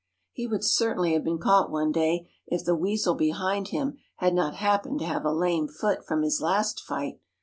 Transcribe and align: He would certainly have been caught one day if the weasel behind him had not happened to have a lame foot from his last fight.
He 0.31 0.47
would 0.47 0.63
certainly 0.63 1.13
have 1.13 1.23
been 1.23 1.37
caught 1.37 1.69
one 1.69 1.91
day 1.91 2.27
if 2.47 2.65
the 2.65 2.73
weasel 2.73 3.13
behind 3.13 3.67
him 3.67 3.99
had 4.15 4.33
not 4.33 4.55
happened 4.55 4.97
to 5.01 5.05
have 5.05 5.25
a 5.25 5.31
lame 5.31 5.67
foot 5.67 6.03
from 6.07 6.23
his 6.23 6.41
last 6.41 6.79
fight. 6.79 7.19